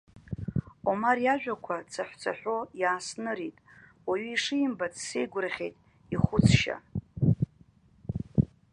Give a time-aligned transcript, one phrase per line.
[0.89, 3.57] Омар иажәақәа цаҳәцаҳәо иааснырит,
[4.07, 5.75] уаҩы ишимбац сеигәырӷьеит
[6.13, 6.77] ихәыцшьа.